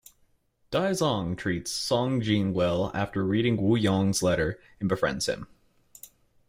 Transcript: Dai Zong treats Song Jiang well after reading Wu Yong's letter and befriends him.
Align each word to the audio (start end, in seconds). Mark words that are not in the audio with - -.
Dai 0.71 0.89
Zong 0.93 1.37
treats 1.37 1.69
Song 1.69 2.21
Jiang 2.21 2.53
well 2.53 2.89
after 2.95 3.23
reading 3.23 3.57
Wu 3.57 3.75
Yong's 3.77 4.23
letter 4.23 4.59
and 4.79 4.89
befriends 4.89 5.27
him. 5.27 5.47